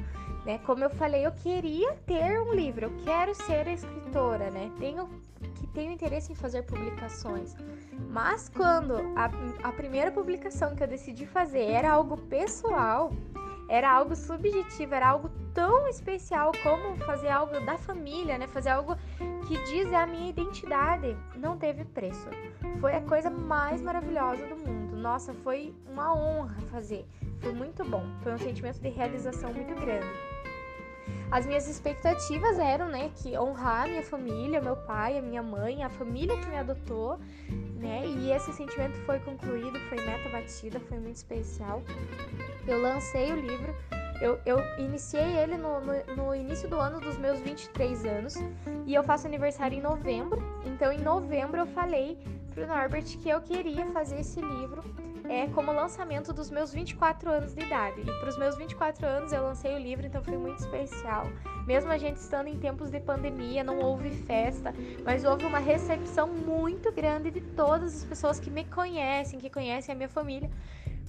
Né? 0.44 0.58
Como 0.58 0.84
eu 0.84 0.90
falei, 0.90 1.26
eu 1.26 1.32
queria 1.32 1.94
ter 2.06 2.40
um 2.40 2.54
livro, 2.54 2.84
eu 2.84 2.92
quero 3.02 3.34
ser 3.34 3.66
escritora, 3.66 4.50
né? 4.52 4.70
Tenho 4.78 5.08
que 5.56 5.66
tenho 5.66 5.90
interesse 5.90 6.30
em 6.30 6.36
fazer 6.36 6.62
publicações. 6.62 7.56
Mas 8.08 8.48
quando 8.48 8.98
a, 9.16 9.28
a 9.68 9.72
primeira 9.72 10.12
publicação 10.12 10.76
que 10.76 10.84
eu 10.84 10.86
decidi 10.86 11.26
fazer 11.26 11.64
era 11.64 11.90
algo 11.90 12.16
pessoal, 12.16 13.12
era 13.68 13.90
algo 13.90 14.14
subjetivo, 14.14 14.94
era 14.94 15.08
algo 15.08 15.28
tão 15.52 15.88
especial 15.88 16.52
como 16.62 16.96
fazer 16.98 17.30
algo 17.30 17.58
da 17.66 17.76
família, 17.76 18.38
né? 18.38 18.46
Fazer 18.46 18.68
algo 18.68 18.96
que 19.46 19.56
diz 19.64 19.92
a 19.92 20.06
minha 20.06 20.30
identidade. 20.30 21.16
Não 21.36 21.56
teve 21.56 21.84
preço. 21.84 22.28
Foi 22.80 22.94
a 22.94 23.00
coisa 23.00 23.30
mais 23.30 23.80
maravilhosa 23.80 24.44
do 24.46 24.56
mundo. 24.56 24.96
Nossa, 24.96 25.32
foi 25.32 25.74
uma 25.88 26.14
honra 26.14 26.60
fazer. 26.70 27.06
Foi 27.40 27.52
muito 27.52 27.84
bom. 27.84 28.04
Foi 28.22 28.32
um 28.34 28.38
sentimento 28.38 28.80
de 28.80 28.88
realização 28.88 29.52
muito 29.52 29.74
grande. 29.74 30.06
As 31.30 31.44
minhas 31.44 31.68
expectativas 31.68 32.58
eram, 32.58 32.88
né, 32.88 33.10
que 33.16 33.36
honrar 33.38 33.84
a 33.84 33.88
minha 33.88 34.02
família, 34.02 34.60
meu 34.60 34.76
pai, 34.76 35.18
a 35.18 35.22
minha 35.22 35.42
mãe, 35.42 35.82
a 35.82 35.90
família 35.90 36.36
que 36.38 36.46
me 36.46 36.56
adotou, 36.56 37.18
né? 37.80 38.06
E 38.06 38.32
esse 38.32 38.52
sentimento 38.52 38.96
foi 39.04 39.18
concluído, 39.20 39.78
foi 39.88 39.98
meta 40.04 40.28
batida, 40.28 40.80
foi 40.80 40.98
muito 40.98 41.16
especial. 41.16 41.82
Eu 42.66 42.80
lancei 42.80 43.32
o 43.32 43.36
livro, 43.36 43.74
eu, 44.20 44.40
eu 44.44 44.58
iniciei 44.78 45.38
ele 45.38 45.56
no, 45.56 45.80
no, 45.80 46.16
no, 46.16 46.34
início 46.34 46.68
do 46.68 46.76
ano 46.76 47.00
dos 47.00 47.16
meus 47.18 47.40
23 47.40 48.04
anos 48.04 48.34
e 48.86 48.94
eu 48.94 49.02
faço 49.02 49.26
aniversário 49.26 49.76
em 49.76 49.80
novembro. 49.80 50.42
Então, 50.64 50.92
em 50.92 51.00
novembro, 51.00 51.60
eu 51.60 51.66
falei 51.66 52.18
pro 52.52 52.66
Norbert 52.66 53.04
que 53.18 53.28
eu 53.28 53.40
queria 53.40 53.84
fazer 53.86 54.20
esse 54.20 54.40
livro 54.40 54.82
é, 55.28 55.46
como 55.48 55.72
lançamento 55.72 56.32
dos 56.32 56.50
meus 56.50 56.72
24 56.72 57.30
anos 57.30 57.54
de 57.54 57.64
idade. 57.64 58.00
E 58.00 58.04
para 58.04 58.28
os 58.28 58.38
meus 58.38 58.56
24 58.56 59.06
anos 59.06 59.32
eu 59.32 59.42
lancei 59.42 59.74
o 59.74 59.78
livro, 59.78 60.06
então 60.06 60.22
foi 60.22 60.36
muito 60.36 60.60
especial. 60.60 61.26
Mesmo 61.66 61.90
a 61.90 61.98
gente 61.98 62.16
estando 62.16 62.48
em 62.48 62.58
tempos 62.58 62.90
de 62.90 63.00
pandemia, 63.00 63.64
não 63.64 63.80
houve 63.80 64.10
festa, 64.10 64.72
mas 65.04 65.24
houve 65.24 65.44
uma 65.44 65.58
recepção 65.58 66.28
muito 66.28 66.92
grande 66.92 67.30
de 67.30 67.40
todas 67.40 67.96
as 67.96 68.04
pessoas 68.04 68.38
que 68.38 68.50
me 68.50 68.64
conhecem, 68.64 69.38
que 69.38 69.50
conhecem 69.50 69.92
a 69.92 69.96
minha 69.96 70.08
família. 70.08 70.50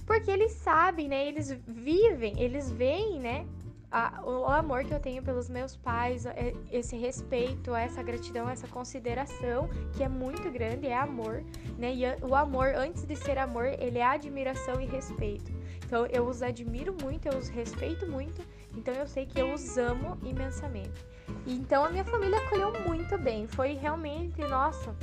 Porque 0.08 0.28
eles 0.28 0.52
sabem, 0.52 1.06
né? 1.06 1.28
Eles 1.28 1.52
vivem, 1.66 2.40
eles 2.40 2.68
veem, 2.72 3.20
né? 3.20 3.46
a, 3.90 4.20
o 4.22 4.44
amor 4.46 4.84
que 4.84 4.92
eu 4.92 5.00
tenho 5.00 5.22
pelos 5.22 5.48
meus 5.48 5.76
pais, 5.76 6.26
é, 6.26 6.52
esse 6.70 6.96
respeito, 6.96 7.74
essa 7.74 8.02
gratidão, 8.02 8.48
essa 8.48 8.68
consideração, 8.68 9.68
que 9.96 10.02
é 10.02 10.08
muito 10.08 10.50
grande, 10.50 10.86
é 10.86 10.96
amor, 10.96 11.42
né? 11.78 11.94
E 11.94 12.04
o 12.22 12.34
amor, 12.34 12.74
antes 12.74 13.04
de 13.04 13.16
ser 13.16 13.38
amor, 13.38 13.66
ele 13.78 13.98
é 13.98 14.04
admiração 14.04 14.80
e 14.80 14.86
respeito. 14.86 15.50
Então 15.86 16.06
eu 16.06 16.26
os 16.26 16.42
admiro 16.42 16.94
muito, 17.02 17.26
eu 17.26 17.38
os 17.38 17.48
respeito 17.48 18.06
muito, 18.06 18.42
então 18.76 18.92
eu 18.92 19.06
sei 19.06 19.24
que 19.24 19.40
eu 19.40 19.52
os 19.52 19.78
amo 19.78 20.18
imensamente. 20.22 21.06
Então 21.46 21.84
a 21.84 21.88
minha 21.88 22.04
família 22.04 22.38
acolheu 22.38 22.72
muito 22.86 23.16
bem, 23.16 23.46
foi 23.46 23.72
realmente, 23.72 24.38
nossa, 24.42 24.94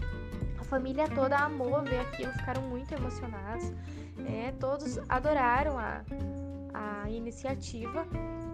família 0.65 1.07
toda 1.07 1.37
amou 1.37 1.81
ver 1.83 1.99
aquilo, 2.01 2.31
ficaram 2.33 2.61
muito 2.63 2.93
emocionados, 2.93 3.71
né? 4.17 4.53
Todos 4.59 4.99
adoraram 5.09 5.77
a, 5.77 6.01
a 6.73 7.09
iniciativa 7.09 8.05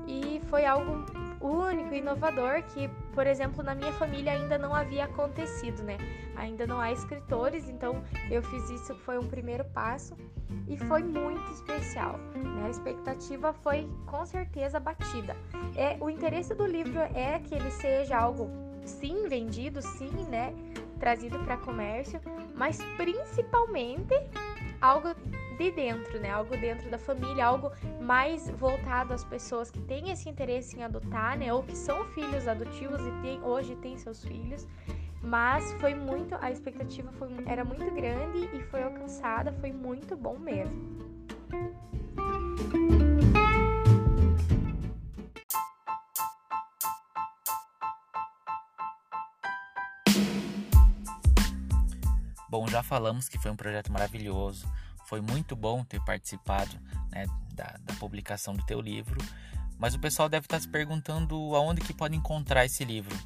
e 0.08 0.42
foi 0.50 0.66
algo 0.66 1.06
único, 1.42 1.94
inovador 1.94 2.62
que, 2.64 2.88
por 3.14 3.26
exemplo, 3.26 3.64
na 3.64 3.74
minha 3.74 3.92
família 3.94 4.34
ainda 4.34 4.58
não 4.58 4.74
havia 4.76 5.06
acontecido, 5.06 5.82
né? 5.84 5.98
Ainda 6.36 6.68
não 6.68 6.80
há 6.80 6.92
escritores, 6.92 7.68
então 7.70 8.04
eu 8.30 8.44
fiz 8.44 8.70
isso, 8.70 8.96
foi 8.96 9.18
um 9.18 9.28
primeiro 9.28 9.66
passo 9.66 10.16
e 10.68 10.78
foi 10.78 11.04
muito 11.04 11.52
especial. 11.52 12.18
Né? 12.36 12.66
A 12.66 12.70
expectativa 12.70 13.54
foi 13.54 13.90
com 14.06 14.26
certeza 14.26 14.80
batida. 14.80 15.36
É, 15.76 15.98
o 16.00 16.10
interesse 16.10 16.54
do 16.54 16.66
livro 16.66 17.00
é 17.00 17.40
que 17.40 17.56
ele 17.56 17.72
seja 17.72 18.18
algo, 18.18 18.50
sim, 18.86 19.28
vendido, 19.28 19.82
sim, 19.82 20.12
né? 20.30 20.54
Trazido 21.02 21.40
para 21.40 21.58
comércio, 21.58 22.22
mas 22.56 22.78
principalmente 22.96 24.14
algo 24.80 25.16
de 25.58 25.72
dentro, 25.72 26.20
né? 26.20 26.30
Algo 26.30 26.56
dentro 26.56 26.92
da 26.92 27.00
família, 27.00 27.44
algo 27.44 27.72
mais 28.00 28.48
voltado 28.52 29.12
às 29.12 29.24
pessoas 29.24 29.72
que 29.72 29.82
têm 29.82 30.12
esse 30.12 30.30
interesse 30.30 30.78
em 30.78 30.84
adotar, 30.84 31.36
né? 31.40 31.52
Ou 31.52 31.64
que 31.64 31.76
são 31.76 32.06
filhos 32.10 32.48
adotivos 32.48 33.02
e 33.02 33.12
tem, 33.24 33.42
hoje 33.42 33.76
têm 33.78 33.98
seus 33.98 34.24
filhos. 34.24 34.68
Mas 35.24 35.74
foi 35.74 35.96
muito, 35.96 36.36
a 36.40 36.52
expectativa 36.52 37.12
foi, 37.14 37.30
era 37.48 37.66
muito 37.66 37.90
grande 37.96 38.48
e 38.56 38.62
foi 38.62 38.84
alcançada, 38.84 39.52
foi 39.54 39.72
muito 39.72 40.16
bom 40.16 40.38
mesmo. 40.38 41.02
Bom, 52.52 52.68
já 52.68 52.84
falamos 52.84 53.30
que 53.30 53.38
foi 53.38 53.50
um 53.50 53.56
projeto 53.56 53.90
maravilhoso, 53.94 54.70
foi 55.06 55.22
muito 55.22 55.56
bom 55.56 55.86
ter 55.86 56.04
participado 56.04 56.78
né, 57.10 57.26
da, 57.54 57.78
da, 57.80 57.94
publicação 57.94 58.54
do 58.54 58.62
teu 58.66 58.82
livro, 58.82 59.18
mas 59.80 59.96
o 59.96 60.00
pessoal 60.00 60.28
deve 60.28 60.48
estar 60.48 60.60
se 60.60 60.68
perguntando 60.68 61.34
aonde 61.56 61.80
que 61.80 61.94
pode 61.94 62.14
encontrar 62.14 62.66
esse 62.66 62.84
livro. 62.84 63.18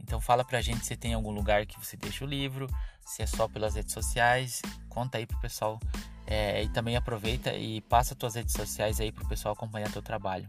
Então 0.00 0.20
fala 0.20 0.44
pra 0.44 0.60
gente 0.60 0.84
se 0.84 0.96
tem 0.96 1.14
algum 1.14 1.30
lugar 1.30 1.64
que 1.64 1.78
você 1.78 1.96
deixa 1.96 2.24
o 2.24 2.26
livro, 2.26 2.66
se 3.06 3.22
é 3.22 3.26
só 3.26 3.46
pelas 3.46 3.76
redes 3.76 3.92
sociais, 3.94 4.60
conta 4.88 5.18
aí 5.18 5.26
pro 5.26 5.38
pessoal. 5.38 5.78
É, 6.26 6.64
e 6.64 6.68
também 6.68 6.96
aproveita 6.96 7.54
e 7.54 7.82
passa 7.82 8.16
tuas 8.16 8.34
redes 8.34 8.52
sociais 8.52 9.00
aí 9.00 9.12
pro 9.12 9.28
pessoal 9.28 9.54
acompanhar 9.54 9.92
teu 9.92 10.02
trabalho. 10.02 10.48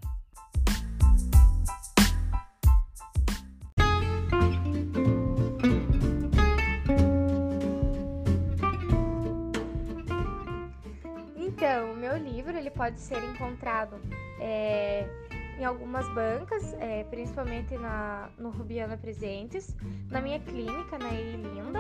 Pode 12.83 12.99
ser 12.99 13.23
encontrado 13.23 13.95
é, 14.41 15.07
em 15.57 15.63
algumas 15.63 16.05
bancas, 16.09 16.73
é, 16.73 17.05
principalmente 17.05 17.77
na, 17.77 18.29
no 18.37 18.49
Rubiana 18.49 18.97
Presentes, 18.97 19.73
na 20.11 20.19
minha 20.19 20.37
clínica, 20.37 20.97
na 20.97 21.09
Linda 21.09 21.79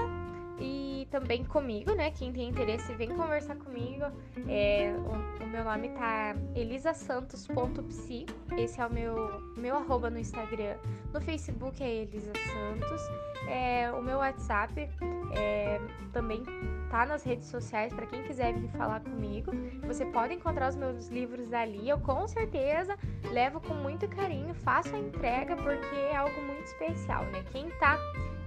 e 0.61 1.05
também 1.11 1.43
comigo, 1.43 1.93
né? 1.93 2.09
Quem 2.11 2.31
tem 2.31 2.47
interesse, 2.47 2.93
vem 2.93 3.09
conversar 3.09 3.57
comigo. 3.57 4.05
É, 4.47 4.95
o, 4.95 5.43
o, 5.43 5.47
meu 5.47 5.65
nome 5.65 5.89
tá 5.89 6.37
elisasantos.psi. 6.55 8.25
Esse 8.57 8.79
é 8.79 8.85
o 8.85 8.89
meu, 8.89 9.41
meu 9.57 9.75
arroba 9.75 10.09
no 10.09 10.17
Instagram. 10.17 10.77
No 11.13 11.19
Facebook 11.19 11.83
é 11.83 12.03
Elisa 12.03 12.31
Santos. 12.31 13.01
É, 13.49 13.91
o 13.91 14.01
meu 14.01 14.19
WhatsApp 14.19 14.89
é, 15.35 15.81
também 16.13 16.45
tá 16.93 17.07
nas 17.07 17.23
redes 17.23 17.47
sociais 17.47 17.91
para 17.91 18.05
quem 18.05 18.21
quiser 18.21 18.53
vir 18.53 18.69
falar 18.69 18.99
comigo. 18.99 19.51
Você 19.87 20.05
pode 20.05 20.35
encontrar 20.35 20.69
os 20.69 20.75
meus 20.75 21.07
livros 21.07 21.51
ali. 21.51 21.89
Eu 21.89 21.97
com 21.99 22.27
certeza 22.27 22.95
levo 23.31 23.59
com 23.59 23.73
muito 23.73 24.07
carinho, 24.07 24.53
faço 24.53 24.95
a 24.95 24.99
entrega 24.99 25.55
porque 25.55 25.95
é 25.95 26.15
algo 26.15 26.39
muito 26.43 26.65
especial, 26.65 27.25
né? 27.25 27.43
Quem 27.51 27.67
tá 27.79 27.97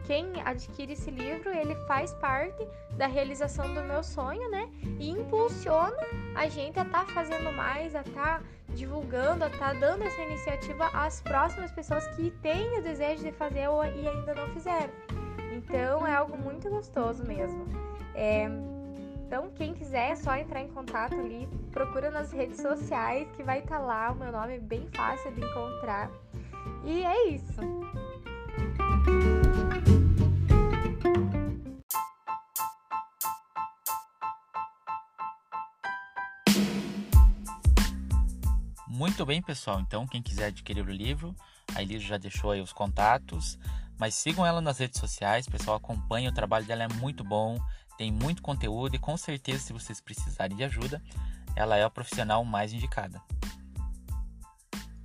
quem 0.04 0.40
adquire 0.44 0.92
esse 0.92 1.10
livro, 1.10 1.50
ele 1.50 1.74
faz 1.88 2.14
parte 2.14 2.64
da 2.96 3.08
realização 3.08 3.74
do 3.74 3.82
meu 3.82 4.04
sonho, 4.04 4.48
né? 4.48 4.70
E 5.00 5.10
impulsiona 5.10 5.96
a 6.36 6.46
gente 6.48 6.78
a 6.78 6.84
estar 6.84 7.04
tá 7.04 7.12
fazendo 7.12 7.52
mais, 7.52 7.96
a 7.96 8.02
estar 8.02 8.38
tá 8.38 8.42
divulgando, 8.76 9.42
a 9.42 9.48
estar 9.48 9.74
tá 9.74 9.80
dando 9.80 10.04
essa 10.04 10.22
iniciativa 10.22 10.86
às 10.94 11.20
próximas 11.20 11.72
pessoas 11.72 12.06
que 12.14 12.30
têm 12.42 12.78
o 12.78 12.82
desejo 12.82 13.24
de 13.24 13.32
fazer 13.32 13.66
e 13.96 14.06
ainda 14.06 14.34
não 14.36 14.46
fizeram. 14.50 14.92
Então 15.52 16.06
é 16.06 16.14
algo 16.14 16.38
muito 16.38 16.70
gostoso 16.70 17.24
mesmo. 17.24 17.85
É, 18.16 18.48
Então, 19.26 19.50
quem 19.50 19.74
quiser 19.74 20.12
é 20.12 20.16
só 20.16 20.34
entrar 20.36 20.62
em 20.62 20.68
contato 20.68 21.14
ali, 21.14 21.46
procura 21.70 22.10
nas 22.10 22.32
redes 22.32 22.62
sociais 22.62 23.28
que 23.36 23.42
vai 23.42 23.58
estar 23.58 23.78
tá 23.78 23.84
lá. 23.84 24.12
O 24.12 24.14
meu 24.14 24.32
nome 24.32 24.54
é 24.56 24.58
bem 24.58 24.88
fácil 24.94 25.32
de 25.34 25.40
encontrar. 25.40 26.10
E 26.84 27.04
é 27.04 27.28
isso. 27.28 27.60
Muito 38.88 39.26
bem, 39.26 39.42
pessoal. 39.42 39.80
Então, 39.80 40.06
quem 40.06 40.22
quiser 40.22 40.46
adquirir 40.46 40.86
o 40.86 40.90
livro, 40.90 41.34
a 41.74 41.82
Elisa 41.82 42.04
já 42.04 42.16
deixou 42.16 42.52
aí 42.52 42.62
os 42.62 42.72
contatos. 42.72 43.58
Mas 43.98 44.14
sigam 44.14 44.46
ela 44.46 44.60
nas 44.60 44.78
redes 44.78 45.00
sociais, 45.00 45.48
pessoal. 45.48 45.76
Acompanhe 45.76 46.28
o 46.28 46.32
trabalho 46.32 46.64
dela, 46.64 46.84
é 46.84 46.88
muito 46.88 47.24
bom. 47.24 47.58
Tem 47.96 48.12
muito 48.12 48.42
conteúdo 48.42 48.94
e 48.96 48.98
com 48.98 49.16
certeza, 49.16 49.58
se 49.58 49.72
vocês 49.72 50.00
precisarem 50.00 50.56
de 50.56 50.64
ajuda, 50.64 51.02
ela 51.54 51.76
é 51.76 51.84
a 51.84 51.90
profissional 51.90 52.44
mais 52.44 52.72
indicada. 52.72 53.20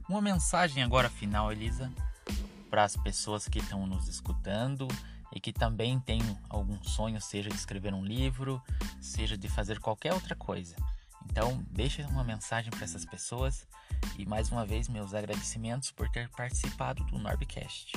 Uma 0.10 0.22
mensagem 0.22 0.84
agora 0.84 1.10
final, 1.10 1.52
Elisa, 1.52 1.92
para 2.70 2.84
as 2.84 2.98
pessoas 2.98 3.48
que 3.48 3.60
estão 3.60 3.88
nos 3.88 4.08
escutando 4.10 4.88
e 5.34 5.40
que 5.40 5.54
também 5.54 6.00
têm 6.00 6.22
algum 6.50 6.84
sonho, 6.84 7.22
seja 7.22 7.50
de 7.50 7.56
escrever 7.56 7.94
um 7.94 8.04
livro, 8.04 8.62
seja 9.00 9.38
de 9.38 9.48
fazer 9.48 9.80
qualquer 9.80 10.14
outra 10.14 10.36
coisa. 10.36 10.76
Então, 11.26 11.64
deixe 11.70 12.02
uma 12.04 12.24
mensagem 12.24 12.70
para 12.72 12.84
essas 12.84 13.06
pessoas 13.06 13.66
e 14.18 14.26
mais 14.26 14.52
uma 14.52 14.66
vez 14.66 14.90
meus 14.90 15.14
agradecimentos 15.14 15.92
por 15.92 16.10
ter 16.10 16.28
participado 16.30 17.04
do 17.06 17.18
Norbcast. 17.18 17.94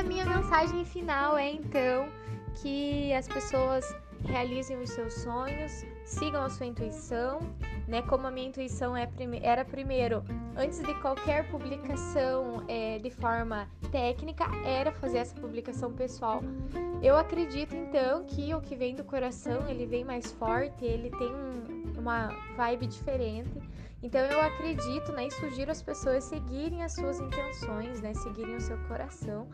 A 0.00 0.02
minha 0.02 0.24
mensagem 0.24 0.82
final 0.82 1.36
é 1.36 1.52
então 1.52 2.08
que 2.62 3.12
as 3.12 3.28
pessoas 3.28 3.84
realizem 4.24 4.78
os 4.78 4.88
seus 4.88 5.12
sonhos, 5.12 5.84
sigam 6.06 6.42
a 6.42 6.48
sua 6.48 6.64
intuição, 6.64 7.40
né? 7.86 8.00
Como 8.02 8.26
a 8.26 8.30
minha 8.30 8.48
intuição 8.48 8.96
é 8.96 9.06
era 9.42 9.62
primeiro, 9.62 10.24
antes 10.56 10.80
de 10.80 10.94
qualquer 11.02 11.50
publicação 11.50 12.64
é, 12.66 12.98
de 12.98 13.10
forma 13.10 13.68
técnica, 13.92 14.46
era 14.64 14.90
fazer 14.90 15.18
essa 15.18 15.38
publicação 15.38 15.92
pessoal. 15.92 16.42
Eu 17.02 17.18
acredito 17.18 17.76
então 17.76 18.24
que 18.24 18.54
o 18.54 18.60
que 18.62 18.74
vem 18.74 18.94
do 18.94 19.04
coração 19.04 19.68
ele 19.68 19.84
vem 19.84 20.02
mais 20.02 20.32
forte, 20.32 20.82
ele 20.82 21.10
tem 21.10 21.28
um, 21.28 21.98
uma 21.98 22.28
vibe 22.56 22.86
diferente. 22.86 23.50
Então 24.02 24.20
eu 24.22 24.40
acredito, 24.40 25.12
né, 25.12 25.26
e 25.26 25.30
sugiro 25.30 25.70
as 25.70 25.82
pessoas 25.82 26.24
seguirem 26.24 26.82
as 26.82 26.94
suas 26.94 27.20
intenções, 27.20 28.00
né, 28.00 28.14
seguirem 28.14 28.56
o 28.56 28.60
seu 28.60 28.78
coração. 28.88 29.46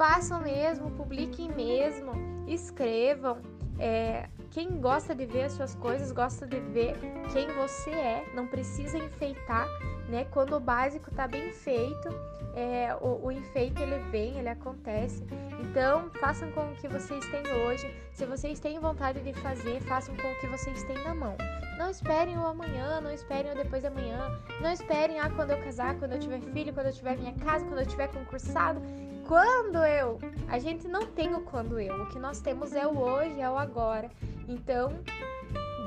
Façam 0.00 0.40
mesmo, 0.40 0.90
publiquem 0.92 1.52
mesmo, 1.52 2.12
escrevam. 2.48 3.36
É, 3.78 4.30
quem 4.50 4.80
gosta 4.80 5.14
de 5.14 5.26
ver 5.26 5.42
as 5.42 5.52
suas 5.52 5.74
coisas 5.74 6.10
gosta 6.10 6.46
de 6.46 6.58
ver 6.58 6.94
quem 7.34 7.46
você 7.48 7.90
é, 7.90 8.24
não 8.34 8.46
precisa 8.46 8.96
enfeitar, 8.96 9.66
né? 10.08 10.24
Quando 10.30 10.56
o 10.56 10.60
básico 10.60 11.14
tá 11.14 11.28
bem 11.28 11.52
feito, 11.52 12.08
é, 12.54 12.96
o, 12.98 13.26
o 13.26 13.30
enfeite 13.30 13.82
ele 13.82 13.98
vem, 14.10 14.38
ele 14.38 14.48
acontece. 14.48 15.22
Então, 15.60 16.08
façam 16.18 16.50
com 16.52 16.62
o 16.62 16.74
que 16.76 16.88
vocês 16.88 17.22
têm 17.26 17.42
hoje. 17.66 17.94
Se 18.14 18.24
vocês 18.24 18.58
têm 18.58 18.80
vontade 18.80 19.20
de 19.20 19.34
fazer, 19.34 19.82
façam 19.82 20.16
com 20.16 20.32
o 20.32 20.40
que 20.40 20.46
vocês 20.46 20.82
têm 20.84 20.96
na 21.04 21.14
mão. 21.14 21.36
Não 21.76 21.90
esperem 21.90 22.38
o 22.38 22.46
amanhã, 22.46 23.02
não 23.02 23.12
esperem 23.12 23.52
o 23.52 23.54
depois 23.54 23.82
de 23.82 23.88
amanhã, 23.88 24.40
não 24.62 24.72
esperem 24.72 25.20
ah, 25.20 25.28
quando 25.28 25.50
eu 25.50 25.62
casar, 25.62 25.98
quando 25.98 26.12
eu 26.12 26.18
tiver 26.18 26.40
filho, 26.40 26.72
quando 26.72 26.86
eu 26.86 26.92
tiver 26.94 27.18
minha 27.18 27.34
casa, 27.34 27.66
quando 27.66 27.80
eu 27.80 27.86
tiver 27.86 28.08
concursado. 28.08 28.80
Quando 29.26 29.78
eu? 29.78 30.18
A 30.48 30.58
gente 30.58 30.88
não 30.88 31.06
tem 31.06 31.34
o 31.34 31.40
quando 31.42 31.78
eu. 31.78 32.02
O 32.02 32.08
que 32.08 32.18
nós 32.18 32.40
temos 32.40 32.72
é 32.72 32.86
o 32.86 32.98
hoje, 32.98 33.40
é 33.40 33.48
o 33.48 33.56
agora. 33.56 34.10
Então, 34.48 34.92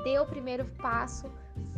dê 0.04 0.20
o 0.20 0.26
primeiro 0.26 0.66
passo, 0.82 1.30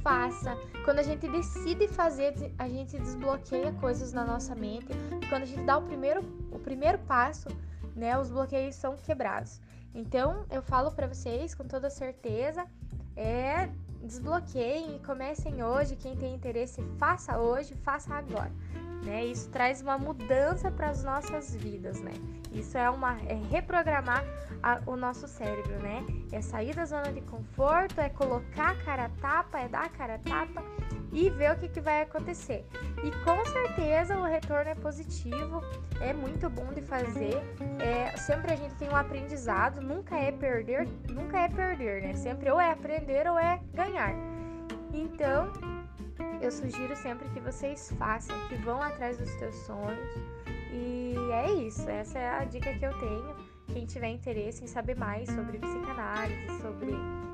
faça. 0.01 0.55
Quando 0.83 0.99
a 0.99 1.03
gente 1.03 1.27
decide 1.27 1.87
fazer, 1.87 2.53
a 2.57 2.67
gente 2.67 2.97
desbloqueia 2.97 3.71
coisas 3.73 4.13
na 4.13 4.23
nossa 4.23 4.53
mente. 4.55 4.87
Quando 5.29 5.43
a 5.43 5.45
gente 5.45 5.63
dá 5.63 5.77
o 5.77 5.83
primeiro, 5.83 6.21
o 6.51 6.59
primeiro 6.59 6.99
passo, 6.99 7.47
né, 7.95 8.17
os 8.17 8.29
bloqueios 8.29 8.75
são 8.75 8.95
quebrados. 8.95 9.59
Então, 9.93 10.45
eu 10.51 10.61
falo 10.61 10.91
para 10.91 11.07
vocês 11.07 11.55
com 11.55 11.63
toda 11.63 11.89
certeza, 11.89 12.65
é 13.15 13.69
desbloqueiem 14.03 14.97
e 14.97 14.99
comecem 14.99 15.63
hoje. 15.63 15.95
Quem 15.95 16.15
tem 16.15 16.35
interesse, 16.35 16.81
faça 16.97 17.39
hoje, 17.39 17.73
faça 17.75 18.13
agora 18.13 18.51
né? 19.03 19.25
Isso 19.25 19.49
traz 19.49 19.81
uma 19.81 19.97
mudança 19.97 20.71
para 20.71 20.89
as 20.89 21.03
nossas 21.03 21.55
vidas, 21.55 21.99
né? 22.01 22.13
Isso 22.51 22.77
é 22.77 22.89
uma 22.89 23.17
é 23.27 23.35
reprogramar 23.51 24.23
a, 24.63 24.79
o 24.85 24.95
nosso 24.95 25.27
cérebro, 25.27 25.77
né? 25.79 26.05
É 26.31 26.41
sair 26.41 26.73
da 26.75 26.85
zona 26.85 27.11
de 27.11 27.21
conforto, 27.21 27.99
é 27.99 28.09
colocar 28.09 28.71
a 28.71 28.75
cara 28.83 29.11
tapa, 29.21 29.59
é 29.59 29.67
dar 29.67 29.85
a 29.85 29.89
cara 29.89 30.19
tapa 30.19 30.63
e 31.11 31.29
ver 31.29 31.51
o 31.51 31.59
que, 31.59 31.69
que 31.69 31.79
vai 31.79 32.01
acontecer. 32.01 32.65
E 33.03 33.11
com 33.23 33.45
certeza 33.45 34.17
o 34.17 34.23
retorno 34.23 34.71
é 34.71 34.75
positivo, 34.75 35.61
é 36.01 36.13
muito 36.13 36.49
bom 36.49 36.67
de 36.73 36.81
fazer. 36.81 37.35
É, 37.79 38.15
sempre 38.17 38.53
a 38.53 38.55
gente 38.55 38.75
tem 38.75 38.89
um 38.89 38.95
aprendizado, 38.95 39.81
nunca 39.81 40.17
é 40.17 40.31
perder, 40.31 40.87
nunca 41.09 41.39
é 41.39 41.47
perder, 41.47 42.01
né? 42.01 42.13
Sempre 42.15 42.49
ou 42.49 42.59
é 42.59 42.71
aprender 42.71 43.27
ou 43.27 43.37
é 43.37 43.59
ganhar. 43.73 44.13
Então, 44.93 45.51
eu 46.45 46.51
sugiro 46.51 46.95
sempre 46.95 47.27
que 47.29 47.39
vocês 47.39 47.91
façam, 47.97 48.35
que 48.47 48.55
vão 48.57 48.79
atrás 48.81 49.17
dos 49.17 49.33
teus 49.35 49.55
sonhos. 49.55 50.15
E 50.71 51.15
é 51.31 51.51
isso, 51.51 51.89
essa 51.89 52.19
é 52.19 52.29
a 52.29 52.45
dica 52.45 52.71
que 52.71 52.85
eu 52.85 52.97
tenho. 52.99 53.35
Quem 53.73 53.85
tiver 53.87 54.09
interesse 54.09 54.63
em 54.63 54.67
saber 54.67 54.95
mais 54.95 55.27
sobre 55.27 55.57
psicanálise, 55.57 56.61
sobre 56.61 56.93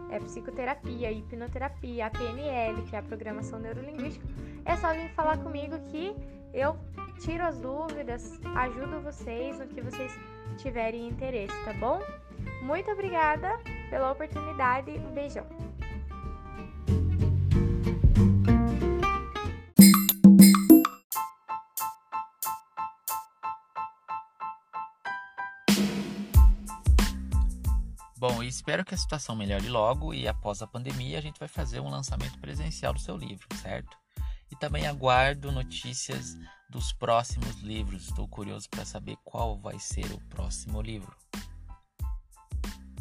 é, 0.09 0.19
psicoterapia, 0.19 1.11
hipnoterapia, 1.11 2.05
a 2.05 2.09
PNL, 2.09 2.81
que 2.83 2.95
é 2.95 2.99
a 2.99 3.03
programação 3.03 3.59
neurolinguística, 3.59 4.25
é 4.63 4.77
só 4.77 4.93
vir 4.93 5.09
falar 5.09 5.37
comigo 5.39 5.77
que 5.91 6.15
eu 6.53 6.77
tiro 7.19 7.43
as 7.43 7.59
dúvidas, 7.59 8.39
ajudo 8.55 9.01
vocês 9.01 9.59
no 9.59 9.67
que 9.67 9.81
vocês 9.81 10.17
tiverem 10.57 11.09
interesse, 11.09 11.53
tá 11.65 11.73
bom? 11.73 11.99
Muito 12.61 12.89
obrigada 12.89 13.59
pela 13.89 14.11
oportunidade, 14.11 14.91
um 14.91 15.11
beijão. 15.11 15.70
Bom, 28.21 28.43
espero 28.43 28.85
que 28.85 28.93
a 28.93 28.97
situação 28.99 29.35
melhore 29.35 29.67
logo 29.67 30.13
e 30.13 30.27
após 30.27 30.61
a 30.61 30.67
pandemia 30.67 31.17
a 31.17 31.21
gente 31.21 31.39
vai 31.39 31.47
fazer 31.47 31.79
um 31.79 31.89
lançamento 31.89 32.37
presencial 32.37 32.93
do 32.93 32.99
seu 32.99 33.17
livro, 33.17 33.47
certo? 33.55 33.97
E 34.51 34.55
também 34.55 34.85
aguardo 34.85 35.51
notícias 35.51 36.37
dos 36.69 36.93
próximos 36.93 37.61
livros. 37.61 38.03
Estou 38.03 38.27
curioso 38.27 38.69
para 38.69 38.85
saber 38.85 39.17
qual 39.23 39.57
vai 39.57 39.79
ser 39.79 40.05
o 40.11 40.21
próximo 40.29 40.83
livro. 40.83 41.15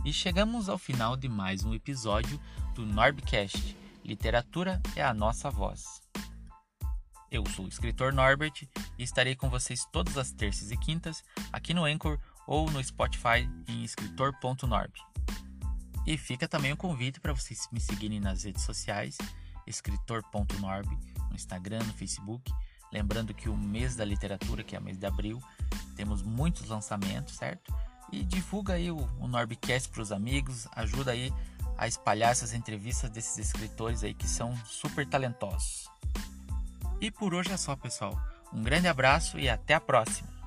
E 0.07 0.11
chegamos 0.11 0.71
ao 0.71 0.79
final 0.79 1.19
de 1.19 1.29
mais 1.29 1.65
um 1.65 1.75
episódio 1.75 2.41
do 2.75 2.87
Norbcast. 2.87 3.77
Literatura 4.03 4.81
é 4.97 5.03
a 5.03 5.13
nossa 5.13 5.51
voz. 5.51 6.01
Eu 7.31 7.45
sou 7.51 7.67
o 7.67 7.69
escritor 7.69 8.11
Norbert 8.11 8.67
e 8.99 9.03
estarei 9.03 9.37
com 9.37 9.51
vocês 9.51 9.85
todas 9.93 10.17
as 10.17 10.33
terças 10.33 10.71
e 10.71 10.79
quintas 10.79 11.23
aqui 11.53 11.75
no 11.75 11.85
Anchor 11.85 12.19
ou 12.47 12.71
no 12.71 12.83
Spotify 12.83 13.47
em 13.69 13.85
escritor.norb. 13.85 15.10
E 16.07 16.17
fica 16.17 16.49
também 16.49 16.73
o 16.73 16.77
convite 16.77 17.21
para 17.21 17.33
vocês 17.33 17.69
me 17.71 17.81
seguirem 17.81 18.21
nas 18.21 18.45
redes 18.45 18.63
sociais, 18.63 19.17
escritor.norb, 19.67 20.89
no 21.29 21.37
Instagram, 21.37 21.81
no 21.81 21.93
Facebook. 21.93 22.53
Lembrando 22.93 23.33
que 23.33 23.49
o 23.49 23.57
mês 23.57 23.95
da 23.95 24.05
literatura, 24.05 24.65
que 24.65 24.75
é 24.75 24.79
o 24.79 24.83
mês 24.83 24.99
de 24.99 25.07
abril, 25.07 25.41
temos 25.95 26.23
muitos 26.23 26.69
lançamentos, 26.69 27.37
certo? 27.37 27.73
E 28.11 28.25
divulga 28.25 28.75
aí 28.75 28.91
o, 28.91 28.97
o 29.21 29.29
Norbcast 29.29 29.89
para 29.91 30.03
os 30.03 30.11
amigos, 30.11 30.67
ajuda 30.73 31.13
aí 31.13 31.33
a 31.79 31.87
espalhar 31.87 32.33
essas 32.33 32.53
entrevistas 32.53 33.09
desses 33.11 33.39
escritores 33.39 34.03
aí 34.03 34.13
que 34.13 34.27
são 34.27 34.57
super 34.67 35.07
talentosos. 35.07 35.89
E 37.01 37.11
por 37.11 37.33
hoje 37.33 37.53
é 37.53 37.57
só, 37.57 37.77
pessoal. 37.77 38.21
Um 38.53 38.63
grande 38.63 38.89
abraço 38.89 39.39
e 39.39 39.49
até 39.49 39.75
a 39.75 39.81
próxima! 39.81 40.40